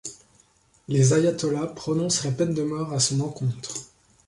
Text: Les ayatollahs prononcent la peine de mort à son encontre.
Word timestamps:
Les 0.87 1.13
ayatollahs 1.13 1.75
prononcent 1.75 2.23
la 2.25 2.31
peine 2.31 2.55
de 2.55 2.63
mort 2.63 2.91
à 2.91 2.99
son 2.99 3.19
encontre. 3.19 3.75